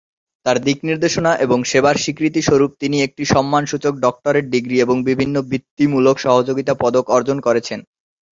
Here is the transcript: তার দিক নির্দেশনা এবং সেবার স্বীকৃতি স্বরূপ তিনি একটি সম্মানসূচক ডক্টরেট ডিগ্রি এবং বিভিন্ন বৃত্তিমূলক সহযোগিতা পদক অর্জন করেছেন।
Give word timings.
তার 0.45 0.57
দিক 0.63 0.77
নির্দেশনা 0.83 1.31
এবং 1.45 1.59
সেবার 1.63 1.95
স্বীকৃতি 1.95 2.41
স্বরূপ 2.41 2.71
তিনি 2.79 2.97
একটি 3.01 3.23
সম্মানসূচক 3.25 3.93
ডক্টরেট 4.05 4.45
ডিগ্রি 4.49 4.75
এবং 4.79 4.95
বিভিন্ন 5.09 5.35
বৃত্তিমূলক 5.49 6.15
সহযোগিতা 6.19 6.73
পদক 6.75 7.05
অর্জন 7.09 7.37
করেছেন। 7.41 7.79